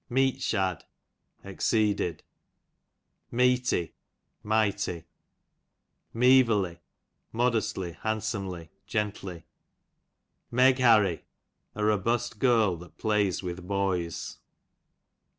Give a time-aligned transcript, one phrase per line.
[0.09, 0.83] Meet shad,
[1.43, 2.23] exceeded.
[3.31, 3.91] Meety,
[4.41, 5.03] mighty,
[6.11, 6.79] Meeverly,
[7.31, 9.45] modestly, hand' somely^ gently.
[10.49, 11.25] Meg harry,
[11.75, 14.39] a robust girl that plays with boys.